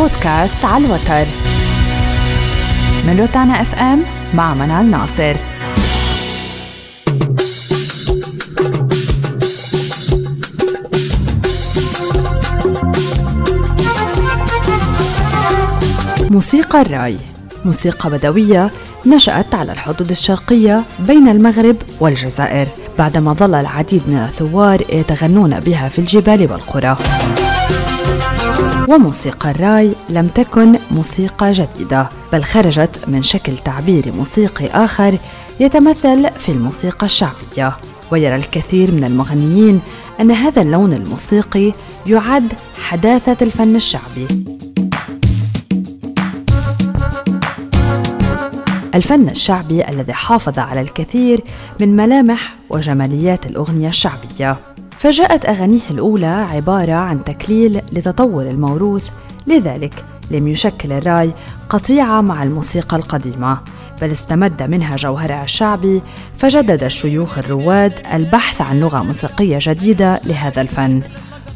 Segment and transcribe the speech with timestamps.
[0.00, 1.26] بودكاست على الوتر.
[3.06, 4.02] من روتانا إف إم
[4.34, 5.36] مع منال ناصر.
[16.30, 17.16] موسيقى الرأي.
[17.64, 18.70] موسيقى بدوية
[19.06, 25.98] نشأت على الحدود الشرقية بين المغرب والجزائر بعدما ظل العديد من الثوار يتغنون بها في
[25.98, 26.96] الجبال والقرى.
[28.90, 35.18] وموسيقى الراي لم تكن موسيقى جديدة بل خرجت من شكل تعبيري موسيقي آخر
[35.60, 37.76] يتمثل في الموسيقى الشعبية.
[38.10, 39.80] ويرى الكثير من المغنيين
[40.20, 41.72] أن هذا اللون الموسيقي
[42.06, 44.26] يعد حداثة الفن الشعبي.
[48.94, 51.44] الفن الشعبي الذي حافظ على الكثير
[51.80, 54.69] من ملامح وجماليات الأغنية الشعبية.
[55.00, 59.10] فجاءت أغانيه الأولى عبارة عن تكليل لتطور الموروث
[59.46, 61.32] لذلك لم يشكل الرأي
[61.70, 63.60] قطيعة مع الموسيقى القديمة
[64.02, 66.02] بل استمد منها جوهرها الشعبي
[66.38, 71.02] فجدد الشيوخ الرواد البحث عن لغة موسيقية جديدة لهذا الفن.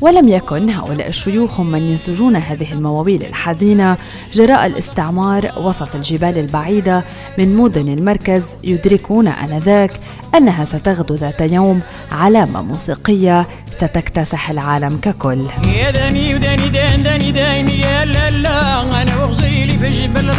[0.01, 3.97] ولم يكن هؤلاء الشيوخ هم من ينسجون هذه المواويل الحزينة
[4.33, 7.03] جراء الاستعمار وسط الجبال البعيدة
[7.39, 9.91] من مدن المركز يدركون آنذاك
[10.35, 11.81] أنها ستغدو ذات يوم
[12.13, 15.47] علامة موسيقية ستكتسح العالم ككل.
[15.77, 20.31] يا داني وداني دان داني يا لا لا أنا وغزيلي في جبل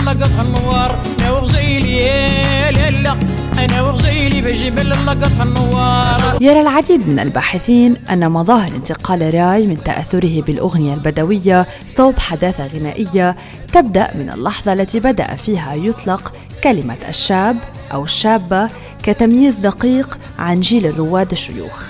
[0.41, 3.44] النوار أنا وغزيلي يا لا.
[3.65, 6.37] أنا وغزيلي في جبل لقط النوار.
[6.41, 11.65] يرى العديد من الباحثين أن مظاهر انتقال الراي من تأثره بالأغنية البدوية
[11.97, 13.35] صوب حداثة غنائية
[13.73, 17.57] تبدأ من اللحظة التي بدأ فيها يطلق كلمة الشاب
[17.93, 18.69] أو الشابة
[19.03, 21.83] كتمييز دقيق عن جيل الرواد الشيوخ.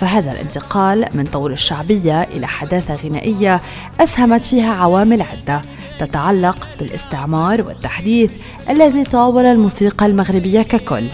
[0.00, 3.60] فهذا الانتقال من طور الشعبية إلى حداثة غنائية
[4.00, 5.62] أسهمت فيها عوامل عدة
[6.00, 8.30] تتعلق بالاستعمار والتحديث
[8.70, 11.08] الذي طاول الموسيقى المغربية ككل.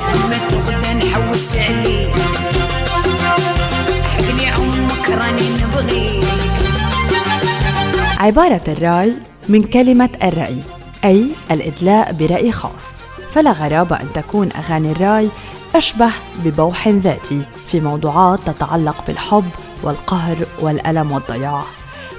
[8.19, 9.13] عبارة الرأي
[9.49, 10.63] من كلمة الرأي
[11.05, 12.87] أي الإدلاء برأي خاص.
[13.31, 15.29] فلا غرابة أن تكون أغاني الرأي
[15.75, 16.11] أشبه
[16.45, 19.45] ببوح ذاتي في موضوعات تتعلق بالحب
[19.83, 21.63] والقهر والألم والضياع.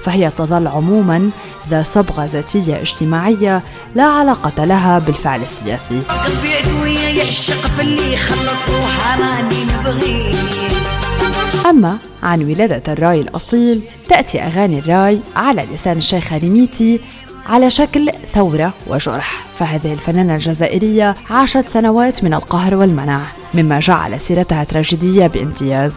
[0.04, 1.30] فهي تظل عموما
[1.70, 3.62] ذا صبغة ذاتية اجتماعية
[3.94, 6.00] لا علاقة لها بالفعل السياسي.
[6.00, 10.36] قلبي عدوية يعشق في اللي خلطوها راني نبغيك
[11.66, 17.00] أما عن ولادة الرأي الأصيل تأتي أغاني الرأي على لسان الشيخ ريميتي
[17.46, 19.44] على شكل ثورة وجرح.
[19.58, 23.20] فهذه الفنانة الجزائرية عاشت سنوات من القهر والمنع
[23.54, 25.94] مما جعل سيرتها تراجيدية بامتياز.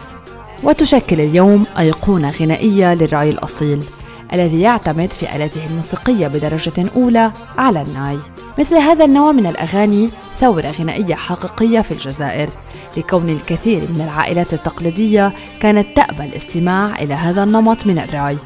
[0.64, 3.84] وتشكل اليوم أيقونة غنائية للراي الأصيل
[4.32, 8.18] الذي يعتمد في آلاته الموسيقية بدرجة أولى على الناي.
[8.58, 10.10] مثل هذا النوع من الأغاني
[10.40, 12.50] ثورة غنائية حقيقية في الجزائر.
[12.96, 18.36] لكون الكثير من العائلات التقليدية كانت تأبى الاستماع إلى هذا النمط من الراي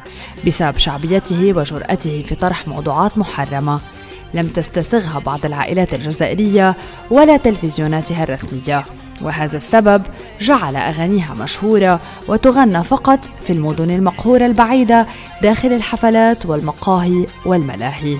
[0.47, 3.79] بسبب شعبيته وجرأته في طرح موضوعات محرمة.
[4.33, 6.75] لم تستسغها بعض العائلات الجزائرية
[7.11, 8.83] ولا تلفزيوناتها الرسمية.
[9.21, 10.03] وهذا السبب
[10.41, 15.05] جعل أغانيها مشهورة وتغنى فقط في المدن المقهورة البعيدة
[15.41, 18.17] داخل الحفلات والمقاهي والملاهي.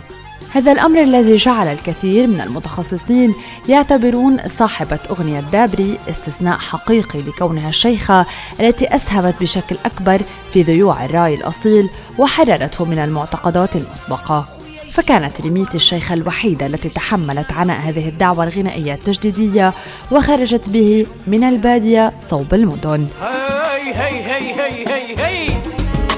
[0.54, 3.34] هذا الأمر الذي جعل الكثير من المتخصصين
[3.70, 8.26] يعتبرون صاحبة أغنية دابري استثناء حقيقي لكونها الشيخة
[8.60, 10.22] التي أسهمت بشكل أكبر
[10.54, 14.59] في ذيوع الرأي الأصيل وحررته من المعتقدات المسبقة.
[14.92, 19.74] فكانت ريميت الشيخة الوحيدة التي تحملت عناء هذه الدعوة الغنائية التجديدية
[20.12, 23.08] وخرجت به من البادية صوب المدن.
[23.22, 25.48] هاي هاي هاي هاي هاي هاي.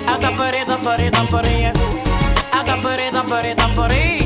[0.07, 1.71] أدبري دبري دبري
[2.53, 4.21] أدبري دبري دبري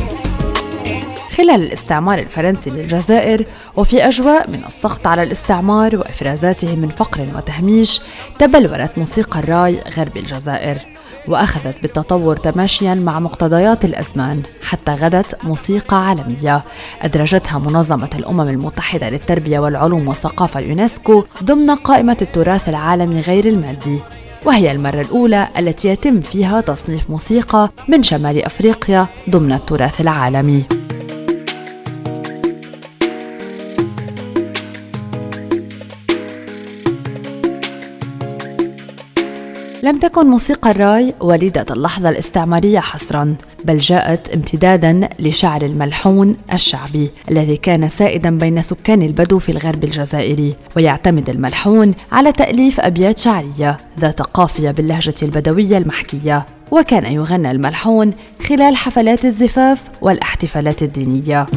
[1.38, 3.46] خلال الاستعمار الفرنسي للجزائر
[3.76, 8.02] وفي أجواء من السخط على الاستعمار وإفرازاته من فقر وتهميش
[8.40, 10.95] تبلورت موسيقى الراي غرب الجزائر.
[11.28, 16.64] وأخذت بالتطور تماشيا مع مقتضيات الأزمان حتى غدت موسيقى عالمية.
[17.02, 24.00] أدرجتها منظمة الأمم المتحدة للتربية والعلوم والثقافة اليونسكو ضمن قائمة التراث العالمي غير المادي
[24.46, 30.75] وهي المرة الأولى التي يتم فيها تصنيف موسيقى من شمال أفريقيا ضمن التراث العالمي.
[39.86, 43.36] لم تكن موسيقى الراي وليدة اللحظة الاستعمارية حصرا
[43.66, 50.56] بل جاءت امتدادا لشعر الملحون الشعبي الذي كان سائدا بين سكان البدو في الغرب الجزائري
[50.76, 58.14] ويعتمد الملحون على تأليف أبيات شعرية ذات قافية باللهجة البدوية المحكية وكان يغنى الملحون
[58.48, 61.48] خلال حفلات الزفاف والاحتفالات الدينية.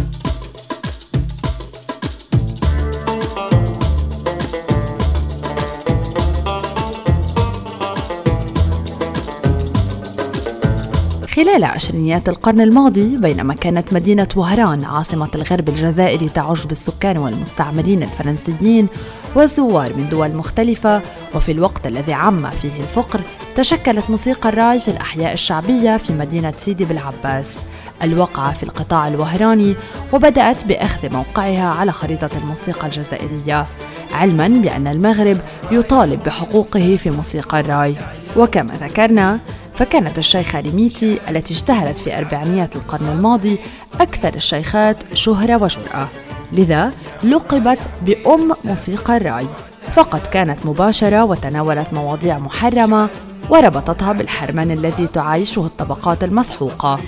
[11.59, 18.87] خلال عشرينيات القرن الماضي بينما كانت مدينة وهران عاصمة الغرب الجزائري تعج بالسكان والمستعمرين الفرنسيين
[19.35, 21.03] والزوار من دول مختلفة.
[21.35, 23.21] وفي الوقت الذي عم فيه الفقر
[23.57, 27.59] تشكلت موسيقى الراي في الأحياء الشعبية في مدينة سيدي بالعباس.
[28.03, 29.77] الواقعة في القطاع الوهراني
[30.13, 33.67] وبدأت بأخذ موقعها على خريطة الموسيقى الجزائرية.
[34.13, 35.39] علما بأن المغرب
[35.71, 37.95] يطالب بحقوقه في موسيقى الراي.
[38.37, 39.41] وكما ذكرنا
[39.79, 43.59] فكانت الشيخة ريميتي التي اشتهرت في أربعينيات القرن الماضي
[44.01, 46.09] أكثر الشيخات شهرة وجرأة
[46.53, 46.93] لذا
[47.25, 49.47] لقبت بأم موسيقى الراي.
[49.95, 53.09] فقد كانت مباشرة وتناولت مواضيع محرمة
[53.51, 57.01] وربطتها بالحرمان الذي تعايشه الطبقات المسحوقة.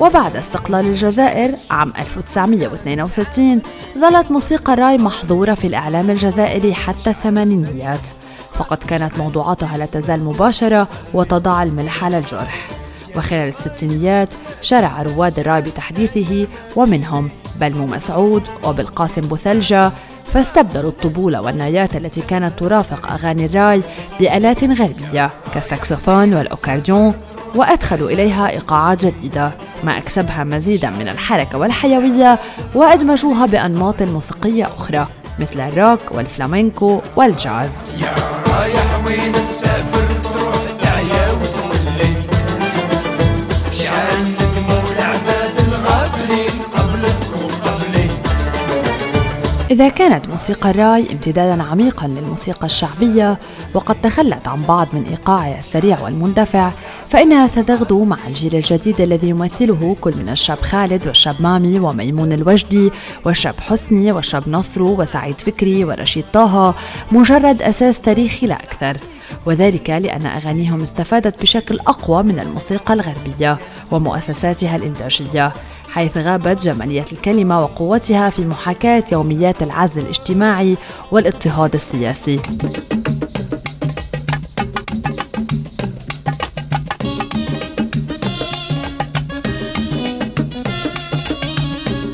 [0.00, 3.62] وبعد استقلال الجزائر عام 1962
[3.98, 8.23] ظلت موسيقى الراي محظورة في الإعلام الجزائري حتى الثمانينيات.
[8.54, 12.68] فقد كانت موضوعاتها لا تزال مباشرة وتضع الملح على الجرح.
[13.16, 14.28] وخلال الستينيات
[14.62, 16.46] شرع رواد الراي بتحديثه
[16.76, 17.28] ومنهم
[17.60, 19.92] بلمو مسعود وبالقاسم بوثلجة
[20.32, 23.82] فاستبدلوا الطبول والنايات التي كانت ترافق أغاني الراي
[24.20, 27.14] بآلات غربية كالساكسوفون والأكورديون
[27.54, 29.50] وأدخلوا إليها إيقاعات جديدة
[29.84, 32.38] ما أكسبها مزيدا من الحركة والحيوية
[32.74, 35.06] وأدمجوها بأنماط موسيقية أخرى.
[35.38, 37.70] مثل الروك والفلامينكو والجاز.
[38.02, 38.14] يا
[38.52, 40.13] رايح وين تسافر
[49.74, 53.38] إذا كانت موسيقى الراي امتدادا عميقا للموسيقى الشعبية
[53.74, 56.70] وقد تخلت عن بعض من إيقاعها السريع والمندفع
[57.08, 62.90] فإنها ستغدو مع الجيل الجديد الذي يمثله كل من الشاب خالد والشاب مامي وميمون الوجدي
[63.24, 66.74] والشاب حسني والشاب نصرو وسعيد فكري ورشيد طه
[67.12, 68.96] مجرد أساس تاريخي لا أكثر.
[69.46, 73.58] وذلك لأن أغانيهم استفادت بشكل أقوى من الموسيقى الغربية
[73.90, 75.52] ومؤسساتها الإنتاجية.
[75.94, 80.76] حيث غابت جمالية الكلمة وقوتها في محاكاة يوميات العزل الاجتماعي
[81.10, 82.40] والاضطهاد السياسي.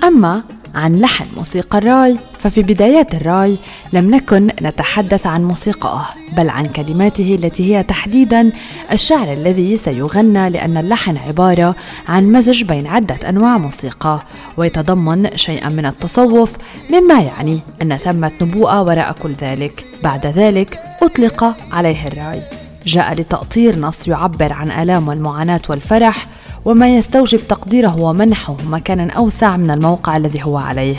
[0.05, 0.43] أما
[0.75, 3.57] عن لحن موسيقى الراي ففي بدايات الراي
[3.93, 6.07] لم نكن نتحدث عن موسيقاه
[6.37, 8.53] بل عن كلماته التي هي تحديدا
[8.93, 11.75] الشعر الذي سيغنى لأن اللحن عبارة
[12.09, 14.23] عن مزج بين عدة أنواع موسيقى
[14.57, 16.57] ويتضمن شيئا من التصوف
[16.91, 19.85] مما يعني أن ثمة نبوءة وراء كل ذلك.
[20.03, 22.43] بعد ذلك أطلق عليه الرأي.
[22.87, 26.27] جاء لتأطير نص يعبر عن آلام والمعاناة والفرح
[26.65, 30.97] وما يستوجب تقديره ومنحه مكانا أوسع من الموقع الذي هو عليه.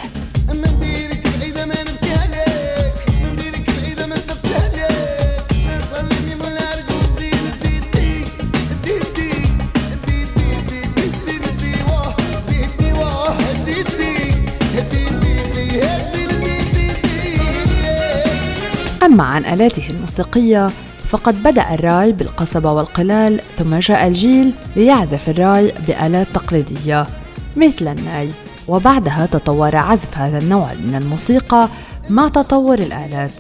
[19.32, 20.70] عن آلاته الموسيقية
[21.10, 27.08] فقد بدأ الراي بالقصبة والقلال ثم جاء الجيل ليعزف الراي بآلات تقليدية
[27.56, 28.30] مثل الناي
[28.68, 31.68] وبعدها تطور عزف هذا النوع من الموسيقى
[32.10, 33.32] مع تطور الآلات.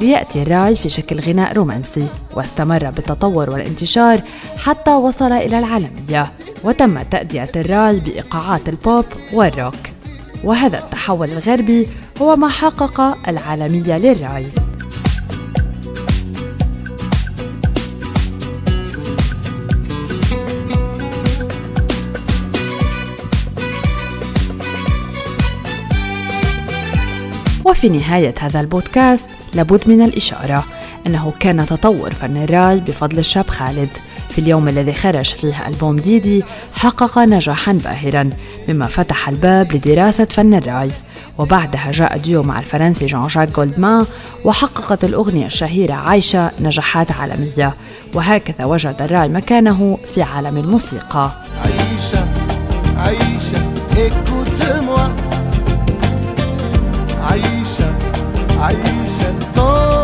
[0.00, 4.20] ليأتي الراي في شكل غناء رومانسي واستمر بالتطور والانتشار
[4.56, 6.32] حتى وصل إلى العالمية
[6.64, 9.74] وتم تأدية الراي بإيقاعات البوب والروك.
[10.44, 11.86] وهذا التحول الغربي
[12.22, 14.46] هو ما حقق العالمية للراي.
[27.80, 30.64] وفي نهاية هذا البودكاست لابد من الإشارة
[31.06, 33.88] أنه كان تطور فن الراي بفضل الشاب خالد.
[34.28, 36.44] في اليوم الذي خرج فيه ألبوم ديدي
[36.74, 38.30] حقق نجاحا باهرا
[38.68, 40.90] مما فتح الباب لدراسة فن الراي
[41.38, 44.06] وبعدها جاء ديو مع الفرنسي جان جاك جولدمان
[44.44, 47.74] وحققت الأغنية الشهيرة عايشة نجاحات عالمية.
[48.14, 51.30] وهكذا وجد الراي مكانه في عالم الموسيقى.
[51.64, 52.26] عايشة
[52.96, 53.70] عايشة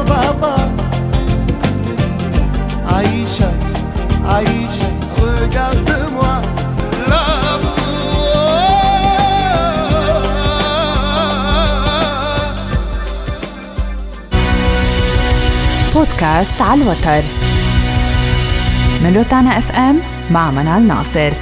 [0.09, 0.57] بابا.
[15.95, 17.23] بودكاست على الوتر.
[19.03, 21.33] من روتانا إف إم مع منال ناصر.